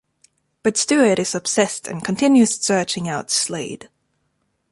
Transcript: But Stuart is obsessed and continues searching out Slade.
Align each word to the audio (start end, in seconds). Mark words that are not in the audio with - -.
But 0.63 0.77
Stuart 0.77 1.19
is 1.19 1.35
obsessed 1.35 1.87
and 1.87 2.03
continues 2.03 2.59
searching 2.59 3.07
out 3.07 3.29
Slade. 3.29 3.87